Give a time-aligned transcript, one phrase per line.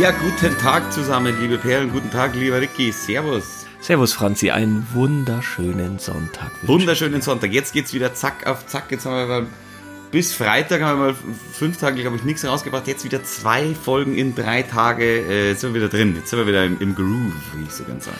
[0.00, 1.90] Ja, guten Tag zusammen, liebe Perlen.
[1.90, 2.92] Guten Tag, lieber Ricky.
[2.92, 3.66] Servus.
[3.80, 4.52] Servus, Franzi.
[4.52, 6.52] Einen wunderschönen Sonntag.
[6.62, 7.52] Wunderschönen Sonntag.
[7.52, 8.92] Jetzt geht's wieder zack auf zack.
[8.92, 9.46] Jetzt haben wir mal
[10.12, 11.16] bis Freitag haben wir mal
[11.52, 12.86] fünf Tage, glaube ich, nichts rausgebracht.
[12.86, 15.04] Jetzt wieder zwei Folgen in drei Tage.
[15.04, 16.14] Äh, jetzt sind wir wieder drin.
[16.14, 18.18] Jetzt sind wir wieder im, im Groove, wie ich so ganz sagen.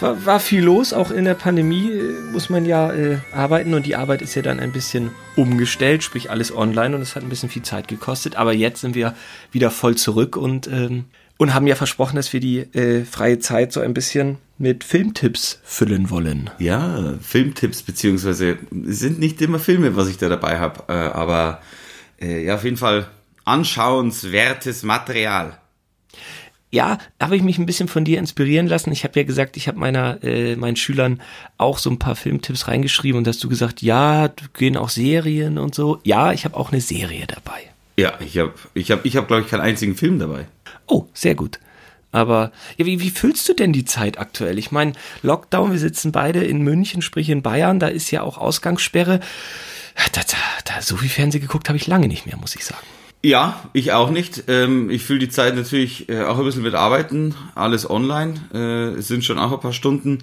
[0.00, 0.92] War, war, viel los.
[0.92, 4.42] Auch in der Pandemie äh, muss man ja äh, arbeiten und die Arbeit ist ja
[4.42, 8.36] dann ein bisschen umgestellt, sprich alles online und es hat ein bisschen viel Zeit gekostet.
[8.36, 9.14] Aber jetzt sind wir
[9.52, 11.04] wieder voll zurück und, ähm,
[11.38, 15.60] und haben ja versprochen, dass wir die äh, freie Zeit so ein bisschen mit Filmtipps
[15.64, 16.50] füllen wollen.
[16.58, 21.60] Ja, Filmtipps, beziehungsweise sind nicht immer Filme, was ich da dabei habe, äh, aber
[22.20, 23.06] äh, ja, auf jeden Fall
[23.44, 25.59] anschauenswertes Material
[26.70, 28.92] ja, habe ich mich ein bisschen von dir inspirieren lassen.
[28.92, 31.20] Ich habe ja gesagt, ich habe meiner äh, meinen Schülern
[31.58, 35.74] auch so ein paar Filmtipps reingeschrieben und hast du gesagt, ja, gehen auch Serien und
[35.74, 35.98] so.
[36.04, 37.60] Ja, ich habe auch eine Serie dabei.
[37.96, 40.46] Ja, ich habe ich habe ich habe glaube ich keinen einzigen Film dabei.
[40.86, 41.58] Oh, sehr gut.
[42.12, 44.58] Aber ja, wie, wie füllst du denn die Zeit aktuell?
[44.58, 48.38] Ich meine, Lockdown, wir sitzen beide in München, sprich in Bayern, da ist ja auch
[48.38, 49.20] Ausgangssperre.
[50.12, 52.86] Da, da, da so viel Fernsehen geguckt habe ich lange nicht mehr, muss ich sagen.
[53.22, 54.44] Ja, ich auch nicht.
[54.48, 58.34] Ähm, ich fühle die Zeit natürlich äh, auch ein bisschen mit Arbeiten, alles online.
[58.54, 60.20] Äh, es sind schon auch ein paar Stunden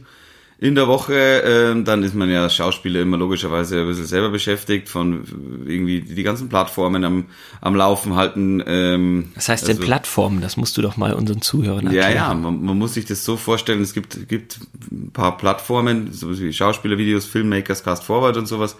[0.59, 1.13] in der Woche.
[1.13, 6.23] Ähm, dann ist man ja Schauspieler immer logischerweise ein bisschen selber beschäftigt, von irgendwie die
[6.23, 7.25] ganzen Plattformen am,
[7.61, 8.63] am Laufen halten.
[8.65, 10.41] Ähm, Was heißt also, denn Plattformen?
[10.41, 12.15] Das musst du doch mal unseren Zuhörern erklären.
[12.15, 14.57] Ja, ja, man, man muss sich das so vorstellen, es gibt, gibt
[14.91, 18.75] ein paar Plattformen, so wie Schauspielervideos, Filmmakers, Cast Forward und sowas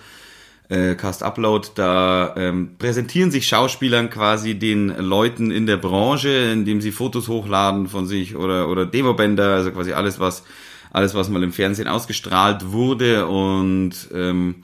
[0.70, 6.82] äh, Cast Upload, da ähm, präsentieren sich Schauspielern quasi den Leuten in der Branche, indem
[6.82, 10.44] sie Fotos hochladen von sich oder oder Demobänder, also quasi alles was
[10.92, 14.64] alles was mal im Fernsehen ausgestrahlt wurde und ähm,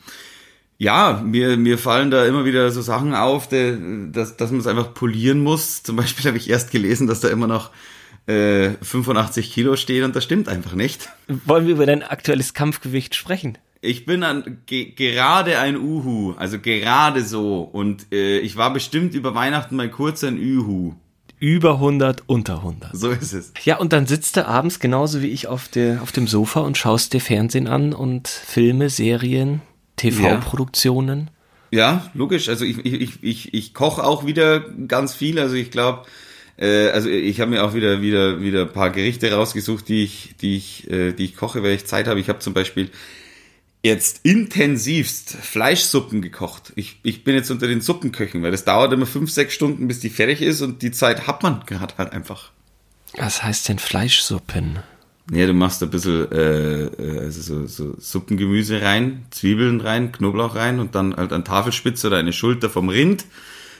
[0.77, 3.77] ja, mir, mir fallen da immer wieder so Sachen auf, de,
[4.11, 5.81] dass, dass man es einfach polieren muss.
[5.83, 7.71] Zum Beispiel habe ich erst gelesen, dass da immer noch
[8.25, 11.09] äh, 85 Kilo steht und das stimmt einfach nicht.
[11.45, 13.57] Wollen wir über dein aktuelles Kampfgewicht sprechen?
[13.85, 17.61] Ich bin an, ge, gerade ein Uhu, also gerade so.
[17.63, 20.93] Und äh, ich war bestimmt über Weihnachten mal kurz ein Uhu.
[21.37, 22.95] Über 100, unter 100.
[22.95, 23.51] So ist es.
[23.65, 26.77] Ja, und dann sitzt du abends genauso wie ich auf, der, auf dem Sofa und
[26.77, 29.61] schaust dir Fernsehen an und Filme, Serien,
[29.97, 31.29] TV-Produktionen.
[31.69, 31.79] Ja.
[31.79, 32.47] ja, logisch.
[32.47, 35.37] Also ich, ich, ich, ich koche auch wieder ganz viel.
[35.39, 36.03] Also ich glaube,
[36.57, 40.35] äh, also ich habe mir auch wieder wieder wieder ein paar Gerichte rausgesucht, die ich
[40.39, 42.21] die ich äh, die ich koche, weil ich Zeit habe.
[42.21, 42.89] Ich habe zum Beispiel
[43.83, 46.71] jetzt intensivst Fleischsuppen gekocht.
[46.75, 49.99] Ich, ich bin jetzt unter den Suppenköchen, weil das dauert immer fünf, sechs Stunden, bis
[49.99, 52.51] die fertig ist und die Zeit hat man gerade halt einfach.
[53.17, 54.79] Was heißt denn Fleischsuppen?
[55.31, 60.55] Ja, du machst ein bisschen äh, äh, also so, so Suppengemüse rein, Zwiebeln rein, Knoblauch
[60.55, 63.25] rein und dann halt ein Tafelspitze oder eine Schulter vom Rind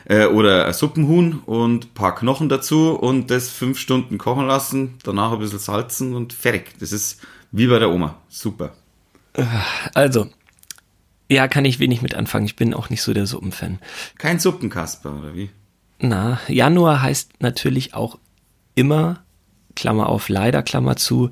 [0.06, 5.34] äh, oder ein Suppenhuhn und paar Knochen dazu und das fünf Stunden kochen lassen, danach
[5.34, 6.76] ein bisschen salzen und fertig.
[6.80, 7.20] Das ist
[7.52, 8.18] wie bei der Oma.
[8.30, 8.74] Super.
[9.94, 10.30] Also,
[11.30, 12.46] ja, kann ich wenig mit anfangen.
[12.46, 13.80] Ich bin auch nicht so der Suppenfan.
[14.18, 15.50] Kein Suppenkasper, oder wie?
[16.00, 18.20] Na, Januar heißt natürlich auch
[18.76, 19.24] immer,
[19.76, 21.32] Klammer auf, leider, Klammer zu,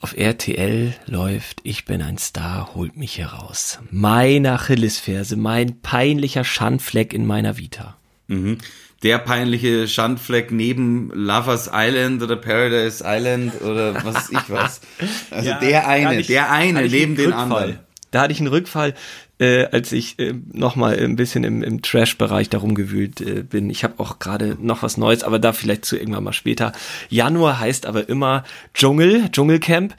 [0.00, 3.78] auf RTL läuft Ich bin ein Star, holt mich heraus.
[3.90, 7.96] Meine Achillesferse, mein peinlicher Schandfleck in meiner Vita.
[8.26, 8.58] Mhm
[9.04, 14.80] der peinliche Schandfleck neben Lovers Island oder Paradise Island oder was weiß ich was.
[15.30, 17.78] Also ja, der eine, ich, der eine neben den anderen.
[18.10, 18.94] Da hatte ich einen Rückfall,
[19.38, 23.68] äh, als ich äh, noch mal ein bisschen im, im Trash-Bereich darum gewühlt äh, bin.
[23.68, 26.72] Ich habe auch gerade noch was Neues, aber da vielleicht zu irgendwann mal später.
[27.10, 29.94] Januar heißt aber immer Dschungel, Dschungelcamp.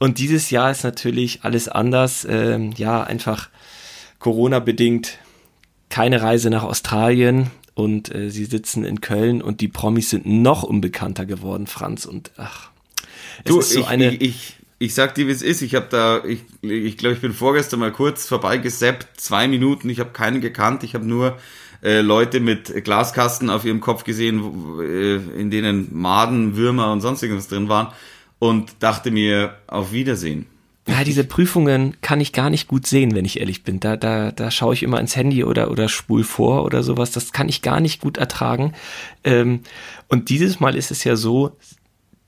[0.00, 2.26] Und dieses Jahr ist natürlich alles anders.
[2.28, 3.50] Ähm, ja, einfach
[4.18, 5.18] Corona-bedingt
[5.90, 10.64] keine Reise nach Australien und äh, sie sitzen in Köln und die Promis sind noch
[10.64, 12.06] unbekannter geworden, Franz.
[12.06, 12.70] Und ach,
[13.44, 14.14] es du, ist so ich, eine.
[14.14, 15.62] Ich, ich, ich sag dir, wie es ist.
[15.62, 19.88] Ich habe da, ich, ich glaube, ich bin vorgestern mal kurz vorbeigesappt, zwei Minuten.
[19.90, 20.82] Ich habe keinen gekannt.
[20.82, 21.38] Ich habe nur
[21.80, 27.00] äh, Leute mit Glaskasten auf ihrem Kopf gesehen, wo, äh, in denen Maden, Würmer und
[27.00, 27.92] sonst irgendwas drin waren
[28.40, 30.46] und dachte mir, auf Wiedersehen.
[30.88, 33.78] Ja, diese Prüfungen kann ich gar nicht gut sehen, wenn ich ehrlich bin.
[33.78, 37.10] Da, da, da schaue ich immer ins Handy oder, oder spul vor oder sowas.
[37.10, 38.72] Das kann ich gar nicht gut ertragen.
[39.22, 39.60] Ähm,
[40.08, 41.56] und dieses Mal ist es ja so,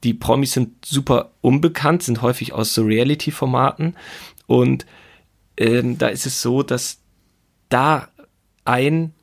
[0.04, 3.96] die Promis sind super unbekannt, sind häufig aus so Reality-Formaten.
[4.46, 4.84] Und
[5.56, 6.98] ähm, da ist es so, dass
[7.70, 8.08] da
[8.66, 9.14] ein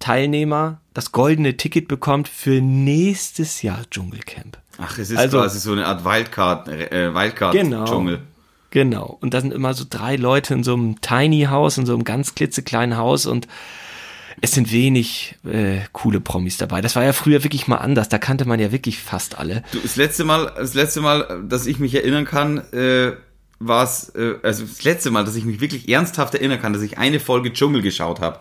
[0.00, 4.58] Teilnehmer das goldene Ticket bekommt für nächstes Jahr Dschungelcamp.
[4.78, 8.16] Ach, es ist also, quasi so eine Art Wildcard, äh, Wildcard-Dschungel.
[8.16, 8.31] Genau.
[8.72, 9.18] Genau.
[9.20, 12.04] Und da sind immer so drei Leute in so einem Tiny Haus, in so einem
[12.04, 13.46] ganz klitzekleinen Haus und
[14.40, 16.80] es sind wenig äh, coole Promis dabei.
[16.80, 18.08] Das war ja früher wirklich mal anders.
[18.08, 19.62] Da kannte man ja wirklich fast alle.
[19.72, 23.12] Du, das letzte Mal, das letzte Mal, dass ich mich erinnern kann, äh,
[23.58, 26.82] war es, äh, also das letzte Mal, dass ich mich wirklich ernsthaft erinnern kann, dass
[26.82, 28.40] ich eine Folge Dschungel geschaut habe.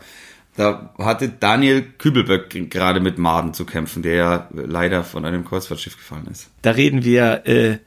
[0.56, 5.98] Da hatte Daniel Kübelböck gerade mit Maden zu kämpfen, der ja leider von einem Kreuzfahrtschiff
[5.98, 6.50] gefallen ist.
[6.62, 7.80] Da reden wir, äh,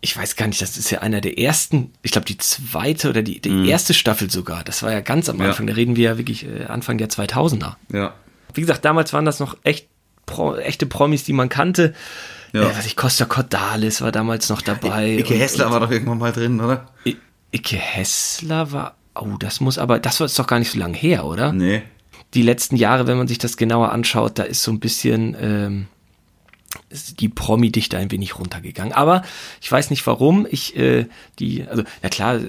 [0.00, 3.22] ich weiß gar nicht, das ist ja einer der ersten, ich glaube die zweite oder
[3.22, 3.64] die, die mm.
[3.64, 4.62] erste Staffel sogar.
[4.62, 5.66] Das war ja ganz am Anfang.
[5.66, 5.72] Ja.
[5.72, 7.74] Da reden wir ja wirklich äh, Anfang der 2000er.
[7.92, 8.14] Ja.
[8.54, 9.88] Wie gesagt, damals waren das noch echt
[10.26, 11.94] Pro, echte Promis, die man kannte.
[12.52, 12.62] Ja.
[12.62, 15.18] Äh, was ich, Costa Cordalis war damals noch dabei.
[15.18, 16.86] Ike Hessler und, war doch irgendwann mal drin, oder?
[17.06, 17.16] I,
[17.52, 20.96] Ike Hessler war, oh, das muss aber, das war jetzt doch gar nicht so lange
[20.96, 21.52] her, oder?
[21.52, 21.82] Nee.
[22.34, 25.86] Die letzten Jahre, wenn man sich das genauer anschaut, da ist so ein bisschen, ähm,
[27.18, 28.92] die Promi-Dichte ein wenig runtergegangen.
[28.92, 29.22] Aber
[29.60, 30.46] ich weiß nicht warum.
[30.50, 31.06] Ich, äh,
[31.38, 32.40] die, also, ja klar,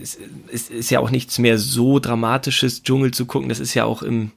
[0.00, 0.18] es,
[0.52, 3.48] es ist ja auch nichts mehr so Dramatisches, Dschungel zu gucken.
[3.48, 4.32] Das ist ja auch im,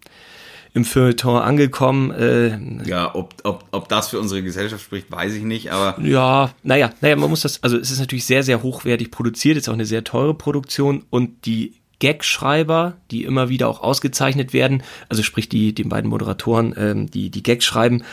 [0.73, 2.11] im Feuilleton angekommen.
[2.11, 5.99] Äh, ja, ob, ob, ob das für unsere Gesellschaft spricht, weiß ich nicht, aber.
[6.03, 9.69] Ja, naja, naja, man muss das, also es ist natürlich sehr, sehr hochwertig produziert, ist
[9.69, 15.23] auch eine sehr teure Produktion und die Gagschreiber, die immer wieder auch ausgezeichnet werden, also
[15.23, 18.03] sprich die, die beiden Moderatoren, ähm, die die Gags schreiben,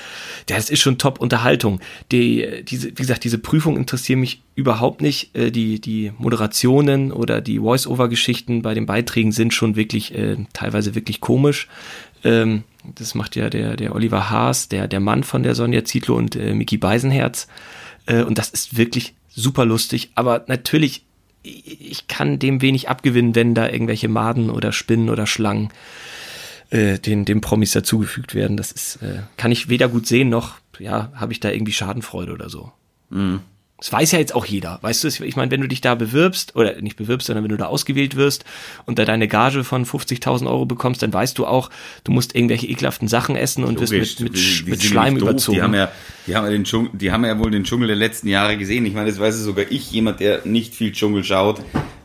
[0.46, 1.80] das ist schon Top-Unterhaltung.
[2.10, 5.34] Die, diese, wie gesagt, diese Prüfung interessiert mich überhaupt nicht.
[5.34, 10.94] Äh, die, die Moderationen oder die Voice-Over-Geschichten bei den Beiträgen sind schon wirklich äh, teilweise
[10.94, 11.68] wirklich komisch.
[12.24, 12.64] Ähm,
[12.96, 16.36] das macht ja der, der Oliver Haas, der, der Mann von der Sonja Zietlow und
[16.36, 17.46] äh, Mickey Beisenherz.
[18.06, 20.10] Äh, und das ist wirklich super lustig.
[20.14, 21.04] Aber natürlich,
[21.42, 25.70] ich kann dem wenig abgewinnen, wenn da irgendwelche Maden oder Spinnen oder Schlangen
[26.70, 28.56] äh, den, dem Promis dazugefügt werden.
[28.56, 32.32] Das ist, äh, kann ich weder gut sehen noch, ja, habe ich da irgendwie Schadenfreude
[32.32, 32.72] oder so.
[33.10, 33.40] Mhm.
[33.82, 34.78] Das weiß ja jetzt auch jeder.
[34.82, 37.56] Weißt du, ich meine, wenn du dich da bewirbst, oder nicht bewirbst, sondern wenn du
[37.56, 38.44] da ausgewählt wirst
[38.86, 41.68] und da deine Gage von 50.000 Euro bekommst, dann weißt du auch,
[42.04, 45.56] du musst irgendwelche ekelhaften Sachen essen und wirst mit, mit, die, die mit Schleim überzogen.
[45.56, 45.90] Die haben, ja,
[46.28, 48.86] die, haben ja den Dschungel, die haben ja wohl den Dschungel der letzten Jahre gesehen.
[48.86, 51.60] Ich meine, das weiß sogar ich, jemand, der nicht viel Dschungel schaut.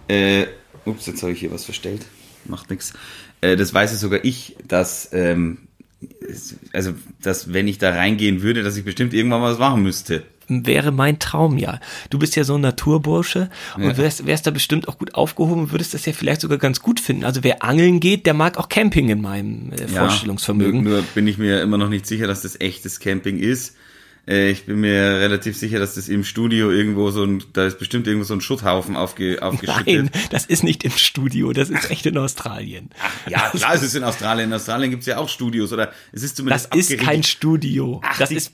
[0.08, 0.48] Äh,
[0.86, 2.08] ups, jetzt habe ich hier was verstellt.
[2.46, 2.94] Macht nichts.
[3.42, 5.10] Äh, das weiß sogar ich, dass...
[5.14, 5.60] Ähm,
[6.74, 10.92] also, dass wenn ich da reingehen würde, dass ich bestimmt irgendwann was machen müsste wäre
[10.92, 11.80] mein Traum ja.
[12.10, 13.98] Du bist ja so ein Naturbursche und ja.
[13.98, 17.00] wärst, wärst da bestimmt auch gut aufgehoben und würdest das ja vielleicht sogar ganz gut
[17.00, 17.24] finden.
[17.24, 20.84] Also wer angeln geht, der mag auch Camping in meinem äh, ja, Vorstellungsvermögen.
[20.84, 23.76] Nur bin ich mir immer noch nicht sicher, dass das echtes Camping ist.
[24.28, 27.80] Äh, ich bin mir relativ sicher, dass das im Studio irgendwo so ein, da ist
[27.80, 29.86] bestimmt irgendwo so ein Schutthaufen aufge, aufgeschüttet.
[29.86, 32.90] Nein, das ist nicht im Studio, das ist echt in Australien.
[33.02, 34.50] Ach, ja, klar, es ist in Australien.
[34.50, 38.02] In Australien gibt's ja auch Studios, oder es ist zumindest Das ist kein Studio.
[38.04, 38.54] Ach, das ist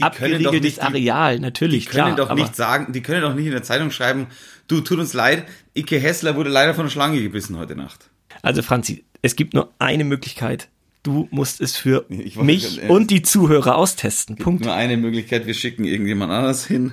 [0.00, 3.52] abgeriegeltes nicht, Areal, natürlich, die können klar, doch nicht sagen, die können doch nicht in
[3.52, 4.26] der Zeitung schreiben,
[4.68, 5.44] du, tut uns leid,
[5.76, 8.10] Ike Hessler wurde leider von einer Schlange gebissen heute Nacht.
[8.42, 10.68] Also Franzi, es gibt nur eine Möglichkeit.
[11.02, 14.36] Du musst es für mich und die Zuhörer austesten.
[14.36, 14.64] Punkt.
[14.64, 16.92] Nur eine Möglichkeit, wir schicken irgendjemand anders hin.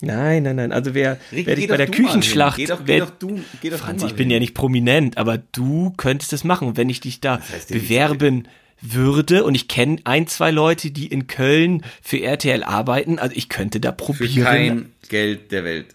[0.00, 0.72] Nein, nein, nein.
[0.72, 3.78] Also wer, Rick, wer dich bei der Küchenschlacht, geh doch, geh doch du, geh doch
[3.78, 4.30] Franz, ich bin hin.
[4.32, 8.48] ja nicht prominent, aber du könntest es machen, wenn ich dich da das heißt, bewerben
[8.82, 13.48] würde und ich kenne ein, zwei Leute, die in Köln für RTL arbeiten, also ich
[13.48, 14.32] könnte da probieren.
[14.32, 15.86] Für kein Geld der Welt.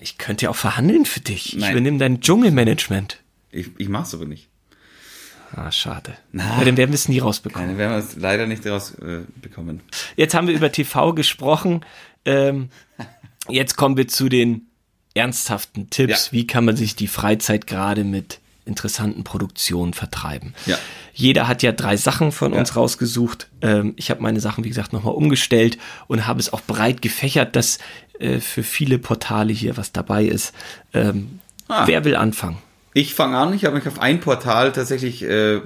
[0.00, 1.54] Ich könnte ja auch verhandeln für dich.
[1.54, 1.62] Nein.
[1.62, 3.20] Ich übernehme dein Dschungelmanagement.
[3.50, 4.48] Ich, ich mach's aber nicht.
[5.52, 6.16] Ah, schade.
[6.30, 7.70] Na, ja, dann werden wir es nie rausbekommen.
[7.70, 9.78] Dann werden wir es leider nicht rausbekommen.
[9.78, 9.82] Äh,
[10.16, 11.84] jetzt haben wir über TV gesprochen.
[12.24, 12.68] Ähm,
[13.48, 14.68] jetzt kommen wir zu den
[15.14, 16.26] ernsthaften Tipps.
[16.26, 16.32] Ja.
[16.32, 18.38] Wie kann man sich die Freizeit gerade mit
[18.70, 20.54] interessanten Produktionen vertreiben.
[20.64, 20.78] Ja.
[21.12, 23.48] Jeder hat ja drei Sachen von uns rausgesucht.
[23.60, 27.56] Ähm, ich habe meine Sachen, wie gesagt, nochmal umgestellt und habe es auch breit gefächert,
[27.56, 27.78] dass
[28.18, 30.54] äh, für viele Portale hier was dabei ist.
[30.94, 31.86] Ähm, ah.
[31.86, 32.58] Wer will anfangen?
[32.94, 33.52] Ich fange an.
[33.52, 35.60] Ich habe mich auf ein Portal tatsächlich äh,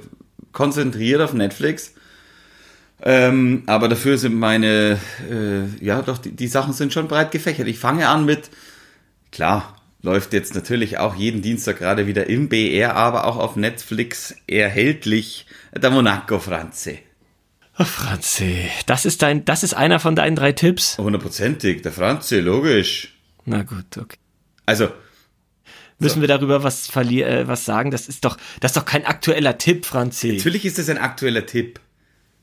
[0.52, 1.92] konzentriert, auf Netflix.
[3.02, 4.98] Ähm, aber dafür sind meine,
[5.30, 7.68] äh, ja doch, die, die Sachen sind schon breit gefächert.
[7.68, 8.50] Ich fange an mit,
[9.30, 9.73] klar,
[10.04, 15.46] läuft jetzt natürlich auch jeden Dienstag gerade wieder im BR, aber auch auf Netflix erhältlich.
[15.74, 16.98] Der Monaco Franze.
[17.78, 20.98] Oh, Franzi, das ist dein, das ist einer von deinen drei Tipps?
[20.98, 23.14] Hundertprozentig, der Franzi, logisch.
[23.46, 24.18] Na gut, okay.
[24.66, 24.90] Also.
[25.98, 26.20] Müssen so.
[26.20, 27.90] wir darüber was äh, was sagen?
[27.90, 30.34] Das ist doch, das ist doch kein aktueller Tipp, Franzi.
[30.34, 31.80] Natürlich ist das ein aktueller Tipp.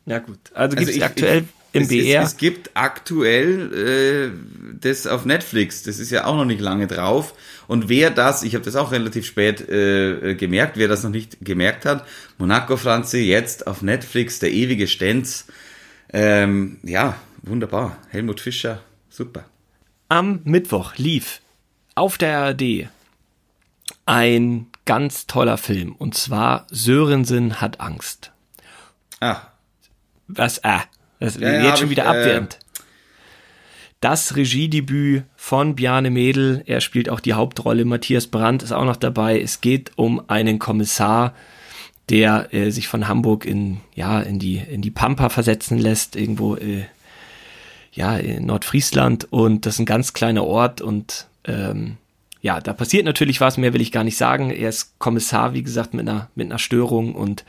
[0.05, 0.39] Na gut.
[0.53, 2.21] Also, also gibt es aktuell im es, BR.
[2.21, 5.83] Es, es, gibt aktuell äh, das auf Netflix.
[5.83, 7.33] Das ist ja auch noch nicht lange drauf.
[7.67, 11.37] Und wer das, ich habe das auch relativ spät äh, gemerkt, wer das noch nicht
[11.41, 12.05] gemerkt hat,
[12.37, 15.45] Monaco Franzi jetzt auf Netflix, der ewige Stenz.
[16.11, 17.97] Ähm, ja, wunderbar.
[18.09, 19.45] Helmut Fischer, super.
[20.09, 21.41] Am Mittwoch lief
[21.95, 22.89] auf der ARD
[24.05, 25.93] ein ganz toller Film.
[25.93, 28.31] Und zwar Sörensen hat Angst.
[29.19, 29.41] Ah.
[30.27, 30.83] Was, ah,
[31.21, 32.59] das Ja, ja, jetzt hab schon ich, wieder äh, abwehrend.
[34.01, 36.63] Das Regiedebüt von Bjarne Mädel.
[36.65, 37.85] Er spielt auch die Hauptrolle.
[37.85, 39.39] Matthias Brandt ist auch noch dabei.
[39.39, 41.35] Es geht um einen Kommissar,
[42.09, 46.55] der äh, sich von Hamburg in, ja, in die, in die Pampa versetzen lässt, irgendwo,
[46.55, 46.85] äh,
[47.93, 49.27] ja, in Nordfriesland.
[49.31, 51.97] Und das ist ein ganz kleiner Ort und, ähm,
[52.41, 54.49] ja, da passiert natürlich was, mehr will ich gar nicht sagen.
[54.49, 57.45] Er ist Kommissar, wie gesagt, mit einer, mit einer Störung und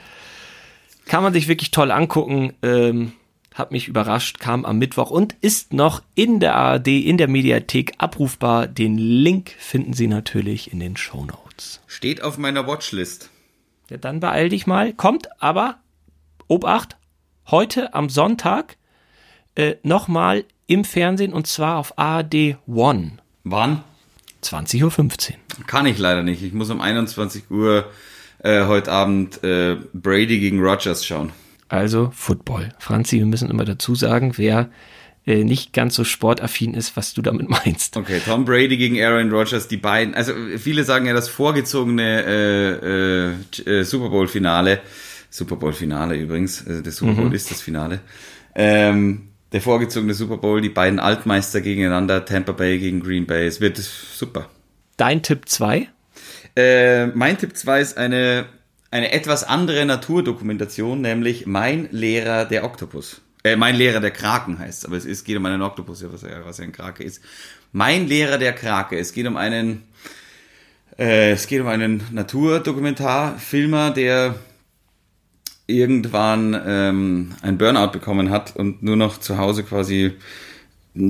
[1.07, 2.53] kann man sich wirklich toll angucken.
[2.63, 3.13] Ähm,
[3.55, 7.95] hat mich überrascht, kam am Mittwoch und ist noch in der ARD, in der Mediathek
[7.99, 8.67] abrufbar.
[8.67, 11.81] Den Link finden Sie natürlich in den Show Notes.
[11.87, 13.31] Steht auf meiner Watchlist.
[13.91, 14.93] Ja, dann beeil dich mal.
[14.93, 15.79] Kommt aber,
[16.49, 16.97] Obacht,
[17.51, 18.77] heute am Sonntag
[19.55, 23.19] äh, nochmal im Fernsehen und zwar auf ARD One.
[23.45, 23.85] Wann?
[24.43, 25.67] 20.15 Uhr.
[25.67, 26.43] Kann ich leider nicht.
[26.43, 27.87] Ich muss um 21 Uhr
[28.43, 31.33] äh, heute Abend äh, Brady gegen Rogers schauen.
[31.73, 32.69] Also Football.
[32.79, 34.69] Franzi, wir müssen immer dazu sagen, wer
[35.25, 37.97] äh, nicht ganz so sportaffin ist, was du damit meinst.
[37.97, 40.15] Okay, Tom Brady gegen Aaron Rodgers, die beiden.
[40.15, 44.81] Also viele sagen ja das vorgezogene äh, äh, äh, Super Bowl Finale,
[45.31, 48.01] Super Bowl Finale übrigens, also der Super Bowl ist das Finale.
[48.55, 53.47] Ähm, der vorgezogene Super Bowl, die beiden Altmeister gegeneinander, Tampa Bay gegen Green Bay.
[53.47, 54.51] Es wird super.
[54.99, 55.89] Dein Tipp 2?
[56.55, 58.45] Äh, mein Tipp 2 ist eine,
[58.93, 63.23] eine etwas andere Naturdokumentation, nämlich Mein Lehrer der Oktopus.
[63.43, 66.61] Äh, mein Lehrer der Kraken heißt aber es ist, geht um einen Oktopus, was, was
[66.61, 67.23] ein Krake ist.
[67.73, 68.99] Mein Lehrer der Krake.
[68.99, 69.85] Es geht um einen,
[70.99, 74.35] äh, es geht um einen Naturdokumentarfilmer, der
[75.67, 80.13] irgendwann ähm, ein Burnout bekommen hat und nur noch zu Hause quasi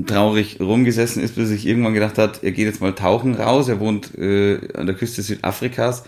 [0.06, 3.68] traurig rumgesessen ist, bis er sich irgendwann gedacht hat, er geht jetzt mal tauchen raus.
[3.68, 6.04] Er wohnt äh, an der Küste Südafrikas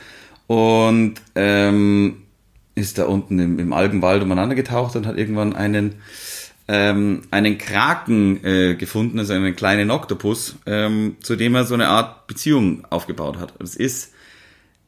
[0.47, 2.23] und ähm,
[2.75, 5.97] ist da unten im, im Algenwald umeinander getaucht und hat irgendwann einen
[6.67, 11.89] ähm, einen Kraken äh, gefunden, also einen kleinen Oktopus, ähm, zu dem er so eine
[11.89, 13.53] Art Beziehung aufgebaut hat.
[13.61, 14.15] Es ist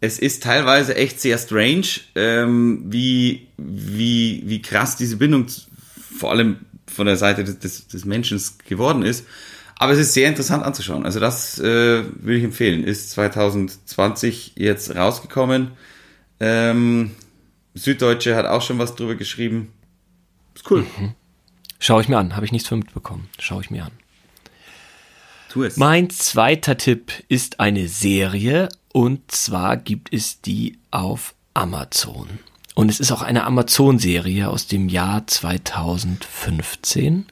[0.01, 5.47] es ist teilweise echt sehr strange, ähm, wie, wie, wie krass diese Bindung
[6.19, 9.27] vor allem von der Seite des, des, des Menschen geworden ist.
[9.79, 11.05] Aber es ist sehr interessant anzuschauen.
[11.05, 12.83] Also das äh, würde ich empfehlen.
[12.83, 15.73] Ist 2020 jetzt rausgekommen.
[16.41, 17.11] Ähm,
[17.75, 19.73] Süddeutsche hat auch schon was drüber geschrieben.
[20.55, 20.87] Ist cool.
[21.79, 22.35] Schau ich mir an.
[22.35, 23.29] Habe ich nichts von mitbekommen.
[23.39, 23.93] Schau ich mir an.
[25.51, 25.77] Tu es.
[25.77, 32.39] Mein zweiter Tipp ist eine Serie und zwar gibt es die auf Amazon.
[32.75, 37.27] Und es ist auch eine Amazon-Serie aus dem Jahr 2015.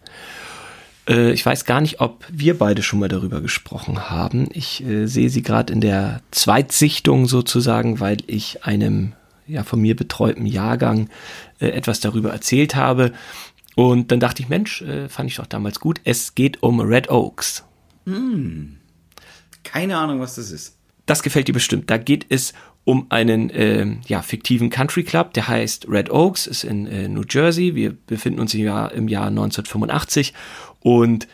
[1.09, 4.49] Äh, Ich weiß gar nicht, ob wir beide schon mal darüber gesprochen haben.
[4.53, 9.13] Ich äh, sehe sie gerade in der Zweitsichtung sozusagen, weil ich einem
[9.47, 11.09] ja, von mir betreuten Jahrgang
[11.61, 13.13] äh, etwas darüber erzählt habe.
[13.75, 16.01] Und dann dachte ich, Mensch, äh, fand ich doch damals gut.
[16.05, 17.65] Es geht um Red Oaks.
[19.65, 20.77] Keine Ahnung, was das ist.
[21.07, 21.91] Das gefällt dir bestimmt.
[21.91, 26.65] Da geht es um einen ähm, ja, fiktiven Country Club, der heißt Red Oaks, ist
[26.65, 27.75] in äh, New Jersey.
[27.75, 30.35] Wir befinden uns im Jahr, im Jahr 1985.
[30.85, 31.27] Und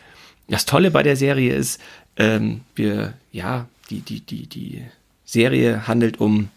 [0.47, 1.81] das Tolle bei der Serie ist,
[2.15, 4.81] ähm, wir, ja, die, die, die, die
[5.25, 6.47] Serie handelt um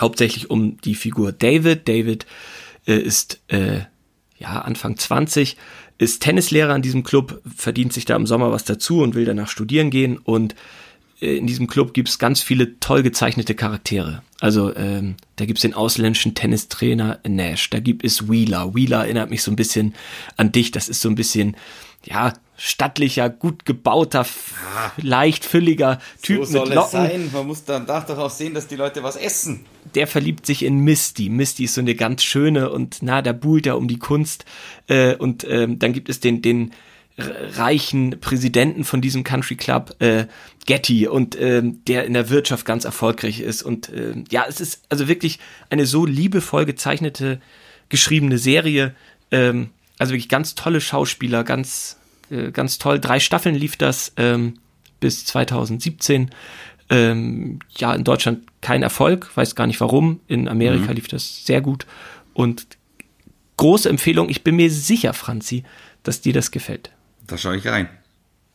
[0.00, 1.88] hauptsächlich um die Figur David.
[1.88, 2.24] David
[2.86, 3.80] äh, ist äh,
[4.38, 5.56] ja Anfang 20,
[5.98, 9.48] ist Tennislehrer an diesem Club, verdient sich da im Sommer was dazu und will danach
[9.48, 10.54] studieren gehen und
[11.20, 14.22] äh, in diesem Club gibt es ganz viele toll gezeichnete Charaktere.
[14.40, 18.74] Also ähm, da gibt es den ausländischen Tennistrainer Nash, da gibt es Wheeler.
[18.74, 19.94] Wheeler erinnert mich so ein bisschen
[20.36, 20.70] an dich.
[20.70, 21.56] Das ist so ein bisschen,
[22.04, 24.26] ja, stattlicher, gut gebauter,
[24.96, 27.30] leicht fülliger Typ so soll mit es Locken sein.
[27.32, 29.66] Man muss dann auch sehen, dass die Leute was essen.
[29.94, 31.28] der verliebt sich in Misty.
[31.28, 34.44] Misty ist so eine ganz schöne und na, da buhlt er um die Kunst.
[34.86, 36.72] Äh, und ähm, dann gibt es den, den
[37.16, 40.26] reichen Präsidenten von diesem Country Club, äh,
[40.66, 43.62] Getty, und ähm, der in der Wirtschaft ganz erfolgreich ist.
[43.62, 45.38] Und ähm, ja, es ist also wirklich
[45.70, 47.40] eine so liebevoll gezeichnete,
[47.88, 48.94] geschriebene Serie.
[49.30, 51.98] Ähm, also wirklich ganz tolle Schauspieler, ganz,
[52.30, 52.98] äh, ganz toll.
[53.00, 54.58] Drei Staffeln lief das ähm,
[55.00, 56.30] bis 2017.
[56.90, 60.20] Ähm, ja, in Deutschland kein Erfolg, weiß gar nicht warum.
[60.28, 61.86] In Amerika lief das sehr gut.
[62.34, 62.66] Und
[63.56, 65.64] große Empfehlung, ich bin mir sicher, Franzi,
[66.02, 66.90] dass dir das gefällt.
[67.26, 67.88] Da schaue ich rein.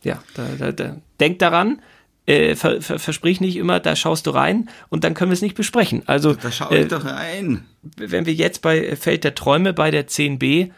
[0.02, 0.96] Ja, da, da, da.
[1.18, 1.82] denk daran,
[2.26, 5.42] äh, ver, ver, versprich nicht immer, da schaust du rein und dann können wir es
[5.42, 6.02] nicht besprechen.
[6.06, 7.66] Also, Da schaue ich äh, doch rein.
[7.96, 10.70] wenn wir jetzt bei Feld der Träume bei der 10b,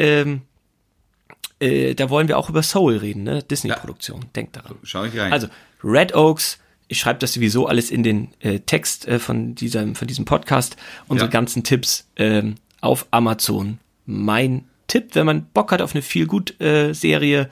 [0.00, 0.42] ähm,
[1.60, 3.42] äh, da wollen wir auch über Soul reden, ne?
[3.42, 4.26] Disney-Produktion.
[4.34, 4.76] Denk daran.
[4.82, 5.32] Schaue ich rein.
[5.32, 5.46] Also,
[5.84, 6.58] Red Oaks
[6.92, 10.74] ich schreibe das sowieso alles in den äh, Text äh, von, diesem, von diesem Podcast,
[11.06, 11.30] unsere Ja.
[11.32, 13.78] ganzen Tipps ähm, auf Amazon.
[14.06, 17.48] Mein Tipp, wenn man Bock hat auf eine viel gut äh, Serie,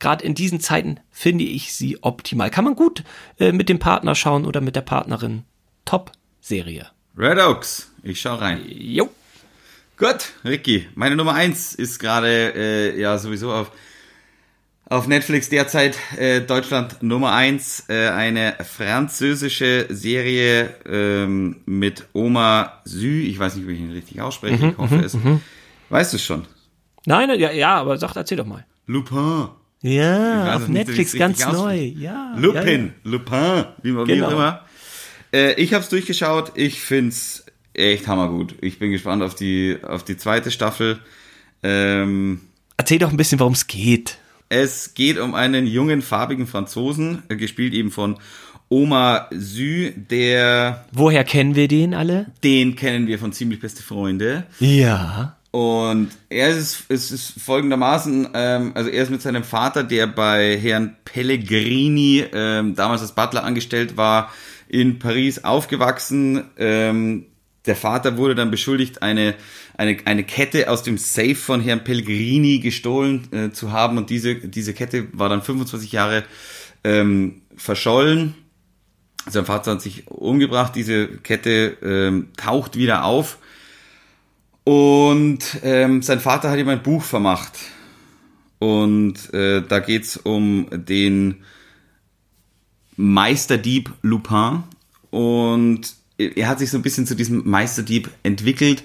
[0.00, 2.50] gerade in diesen Zeiten finde ich sie optimal.
[2.50, 3.04] Kann man gut
[3.38, 5.44] äh, mit dem Partner schauen oder mit der Partnerin.
[5.84, 6.88] Top-Serie.
[7.16, 7.92] Red Oaks.
[8.02, 8.60] Ich schau rein.
[8.66, 9.08] Jo.
[10.00, 10.88] Gut, Ricky.
[10.94, 13.70] Meine Nummer eins ist gerade äh, ja sowieso auf
[14.88, 23.20] auf Netflix derzeit äh, Deutschland Nummer eins äh, eine französische Serie ähm, mit Oma Sü.
[23.24, 24.68] Ich weiß nicht, wie ich ihn richtig ausspreche.
[24.70, 25.18] ich hoffe es.
[25.90, 26.46] Weißt du es schon?
[27.04, 28.64] Nein, ja, ja, aber sag, erzähl doch mal.
[28.86, 29.48] Lupin.
[29.82, 31.76] Ja, auf nicht, Netflix ganz neu.
[31.76, 32.34] Ja.
[32.38, 34.28] Lupin, Lupin, wie man wie Genau.
[34.28, 34.64] auch immer.
[35.30, 36.52] Äh, ich habe es durchgeschaut.
[36.54, 38.54] Ich find's echt hammergut.
[38.60, 40.98] Ich bin gespannt auf die auf die zweite Staffel.
[41.62, 42.40] Ähm,
[42.76, 44.18] Erzähl doch ein bisschen, worum es geht.
[44.48, 48.18] es geht um einen jungen farbigen Franzosen, äh, gespielt eben von
[48.68, 52.26] Oma Sü, der Woher kennen wir den alle?
[52.44, 54.44] den kennen wir von ziemlich beste Freunde.
[54.60, 55.36] Ja.
[55.50, 60.56] Und er ist, es ist folgendermaßen, ähm, also er ist mit seinem Vater, der bei
[60.56, 64.32] Herrn Pellegrini ähm, damals als Butler angestellt war,
[64.68, 66.44] in Paris aufgewachsen.
[66.56, 67.26] Ähm,
[67.66, 69.34] der Vater wurde dann beschuldigt, eine,
[69.76, 73.98] eine, eine Kette aus dem Safe von Herrn Pellegrini gestohlen äh, zu haben.
[73.98, 76.24] Und diese, diese Kette war dann 25 Jahre
[76.84, 78.34] ähm, verschollen.
[79.28, 80.74] Sein Vater hat sich umgebracht.
[80.74, 83.38] Diese Kette ähm, taucht wieder auf.
[84.64, 87.58] Und ähm, sein Vater hat ihm ein Buch vermacht.
[88.58, 91.44] Und äh, da geht's um den
[92.96, 94.62] Meisterdieb Lupin.
[95.10, 95.99] Und
[96.36, 98.82] er hat sich so ein bisschen zu diesem Meisterdieb entwickelt.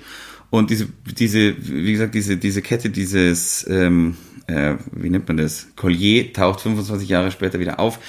[0.49, 5.67] Und diese, diese, wie gesagt, diese, diese Kette, dieses, ähm, äh, wie nennt man das?
[5.75, 7.99] Collier taucht 25 Jahre später wieder auf.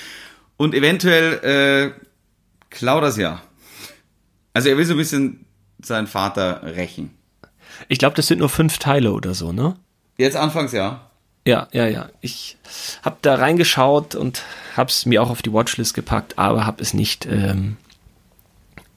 [0.56, 2.00] Und eventuell äh,
[2.70, 3.42] klaut das ja.
[4.54, 5.46] Also er will so ein bisschen
[5.82, 7.10] seinen Vater rächen.
[7.88, 9.76] Ich glaube, das sind nur fünf Teile oder so, ne?
[10.16, 11.10] Jetzt anfangs ja.
[11.46, 12.08] Ja, ja, ja.
[12.22, 12.56] Ich
[13.02, 14.42] habe da reingeschaut und
[14.76, 17.76] habe es mir auch auf die Watchlist gepackt, aber habe es nicht, ähm,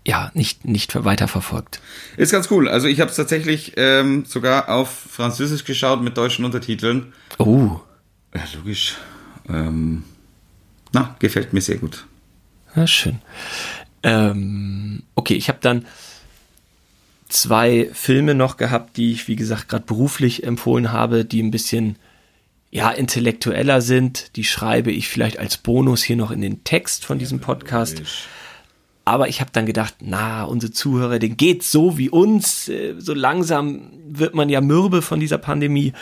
[0.09, 1.81] ja, nicht, nicht weiterverfolgt.
[2.17, 2.67] Ist ganz cool.
[2.67, 7.13] Also ich habe es tatsächlich ähm, sogar auf Französisch geschaut mit deutschen Untertiteln.
[7.37, 7.79] Oh,
[8.33, 8.97] Ja, logisch.
[9.47, 10.03] Ähm,
[10.93, 12.07] na, gefällt mir sehr gut.
[12.75, 13.21] ja, schön.
[14.01, 15.85] Ähm, okay, ich habe dann
[17.27, 21.97] zwei Filme noch gehabt, die ich, wie gesagt, gerade beruflich empfohlen habe, die ein bisschen
[22.71, 24.35] ja, intellektueller sind.
[24.37, 28.01] Die schreibe ich vielleicht als Bonus hier noch in den Text von diesem Podcast.
[29.09, 32.69] Aber ich habe dann gedacht, na, unsere Zuhörer, denen geht's so wie uns.
[32.69, 35.93] Äh, So langsam wird man ja mürbe von dieser Pandemie.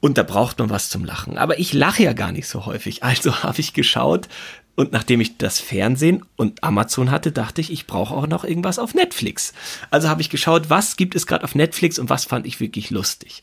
[0.00, 1.38] Und da braucht man was zum Lachen.
[1.38, 3.02] Aber ich lache ja gar nicht so häufig.
[3.02, 4.28] Also habe ich geschaut.
[4.74, 8.78] Und nachdem ich das Fernsehen und Amazon hatte, dachte ich, ich brauche auch noch irgendwas
[8.78, 9.54] auf Netflix.
[9.90, 12.90] Also habe ich geschaut, was gibt es gerade auf Netflix und was fand ich wirklich
[12.90, 13.42] lustig.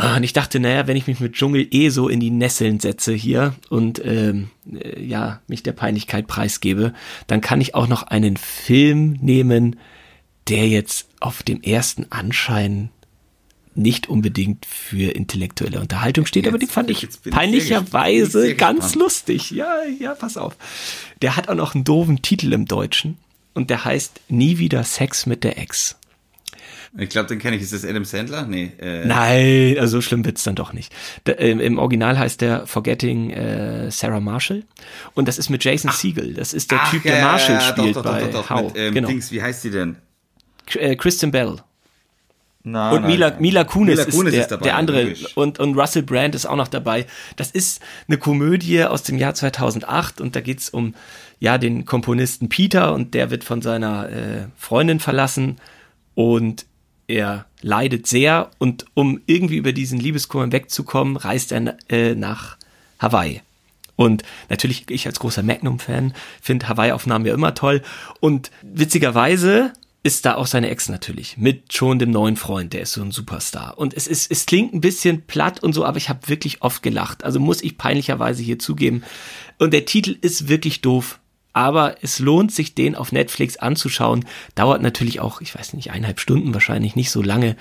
[0.00, 2.78] Ah, Und ich dachte, naja, wenn ich mich mit Dschungel eh so in die Nesseln
[2.80, 6.92] setze hier und ähm, äh, ja, mich der Peinlichkeit preisgebe,
[7.26, 9.76] dann kann ich auch noch einen Film nehmen,
[10.48, 12.90] der jetzt auf dem ersten Anschein
[13.74, 19.50] nicht unbedingt für intellektuelle Unterhaltung steht, aber Jetzt- den fand ich peinlicherweise ganz lustig.
[19.52, 20.56] Ja, ja, pass auf.
[21.22, 23.18] Der hat auch noch einen doofen Titel im Deutschen
[23.54, 25.96] und der heißt Nie wieder Sex mit der Ex.
[26.96, 27.62] Ich glaube, den kenne ich.
[27.62, 28.46] Ist das Adam Sandler?
[28.46, 28.72] Nee.
[28.80, 30.92] Äh, Nein, also so schlimm wird's dann doch nicht.
[31.26, 34.64] Der, ähm, Im Original heißt der Forgetting äh, Sarah Marshall
[35.14, 36.34] und das ist mit Jason Segel.
[36.34, 38.50] Das ist der ach, Typ, ja, der ja, Marshall ja, spielt doch, doch, bei doch,
[38.50, 38.72] How.
[38.72, 39.08] Mit, ähm, genau.
[39.08, 39.96] Dings, wie heißt die denn?
[40.74, 41.56] Äh, Kristen Bell.
[42.64, 45.36] Na, Und Mila, Mila Kunis, Mila Kunis ist, der, ist dabei, der andere logisch.
[45.36, 47.06] und, und Russell Brand ist auch noch dabei.
[47.36, 50.94] Das ist eine Komödie aus dem Jahr 2008 und da geht's um
[51.38, 55.56] ja den Komponisten Peter und der wird von seiner äh, Freundin verlassen
[56.14, 56.66] und
[57.08, 62.56] er leidet sehr und um irgendwie über diesen Liebeskummer wegzukommen, reist er äh, nach
[63.00, 63.40] Hawaii.
[63.96, 67.82] Und natürlich, ich als großer Magnum-Fan finde Hawaii-Aufnahmen ja immer toll.
[68.20, 69.72] Und witzigerweise
[70.04, 73.10] ist da auch seine Ex natürlich mit schon dem neuen Freund, der ist so ein
[73.10, 73.76] Superstar.
[73.76, 76.84] Und es ist, es klingt ein bisschen platt und so, aber ich habe wirklich oft
[76.84, 77.24] gelacht.
[77.24, 79.02] Also muss ich peinlicherweise hier zugeben.
[79.58, 81.18] Und der Titel ist wirklich doof.
[81.58, 84.24] Aber es lohnt sich, den auf Netflix anzuschauen.
[84.54, 87.56] Dauert natürlich auch, ich weiß nicht, eineinhalb Stunden wahrscheinlich, nicht so lange.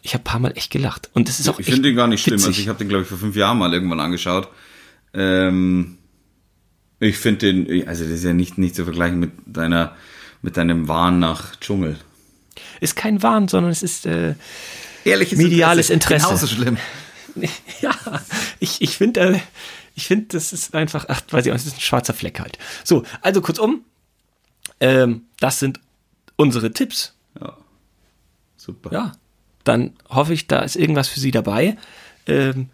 [0.00, 1.10] Ich habe paar Mal echt gelacht.
[1.12, 2.38] Und es ist auch Ich finde den gar nicht schlimm.
[2.38, 2.46] witzig.
[2.48, 4.48] Also ich habe den, glaube ich, vor fünf Jahren mal irgendwann angeschaut.
[5.12, 5.98] Ähm,
[6.98, 9.96] ich finde den, also das ist ja nicht, nicht zu vergleichen mit deiner,
[10.40, 11.98] mit deinem Wahn nach Dschungel.
[12.80, 14.34] ist kein Wahn, sondern es ist äh,
[15.04, 16.24] Ehrliches Mediales Interesse.
[16.24, 16.78] Genauso schlimm.
[17.82, 17.94] ja,
[18.60, 19.38] ich, ich finde, äh,
[19.94, 22.58] Ich finde, das ist einfach, ach, weiß ich auch, das ist ein schwarzer Fleck halt.
[22.84, 23.84] So, also kurzum,
[24.80, 25.80] ähm, das sind
[26.36, 27.14] unsere Tipps.
[27.40, 27.56] Ja.
[28.56, 28.92] Super.
[28.92, 29.12] Ja,
[29.64, 31.76] dann hoffe ich, da ist irgendwas für Sie dabei.
[32.26, 32.70] Ähm,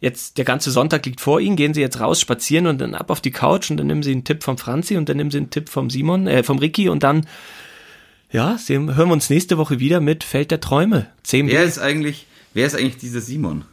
[0.00, 3.10] jetzt der ganze Sonntag liegt vor Ihnen, gehen Sie jetzt raus, spazieren und dann ab
[3.10, 5.38] auf die Couch und dann nehmen Sie einen Tipp vom Franzi und dann nehmen Sie
[5.38, 7.26] einen Tipp vom Simon, äh, vom Ricky und dann,
[8.30, 11.06] ja, hören wir uns nächste Woche wieder mit Feld der Träume.
[11.22, 13.64] 10 Wer ist eigentlich, wer ist eigentlich dieser Simon?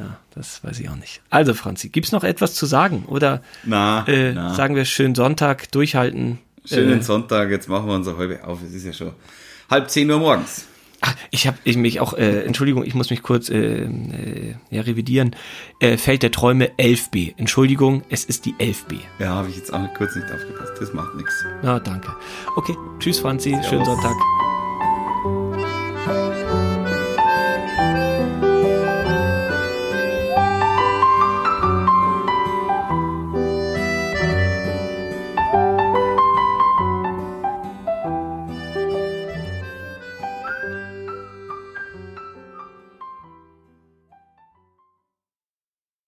[0.00, 1.20] Ja, das weiß ich auch nicht.
[1.30, 3.04] Also, Franzi, gibt's noch etwas zu sagen?
[3.06, 4.54] Oder Na, äh, na.
[4.54, 6.38] sagen wir schönen Sonntag, durchhalten?
[6.64, 8.60] Schönen Äh, Sonntag, jetzt machen wir unsere halbe auf.
[8.66, 9.12] Es ist ja schon
[9.70, 10.66] halb zehn Uhr morgens.
[11.02, 14.82] Ach, ich habe ich mich auch, äh, Entschuldigung, ich muss mich kurz äh, äh, ja,
[14.82, 15.34] revidieren.
[15.80, 17.34] Äh, Feld der Träume 11b.
[17.38, 18.98] Entschuldigung, es ist die 11b.
[19.18, 20.72] Ja, habe ich jetzt auch kurz nicht aufgepasst.
[20.78, 21.32] Das macht nichts.
[21.62, 22.14] Na, danke.
[22.56, 23.86] Okay, tschüss Franzi, schönen Servus.
[23.86, 24.49] Sonntag.